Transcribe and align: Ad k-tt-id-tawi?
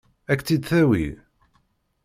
Ad 0.31 0.37
k-tt-id-tawi? 0.39 1.05